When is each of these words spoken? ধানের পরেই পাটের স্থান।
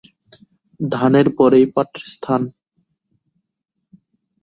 ধানের 0.79 1.27
পরেই 1.37 1.65
পাটের 1.73 2.05
স্থান। 2.05 2.41